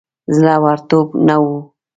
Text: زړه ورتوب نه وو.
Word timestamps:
زړه 0.35 0.53
ورتوب 0.65 1.07
نه 1.27 1.35
وو. 1.43 1.57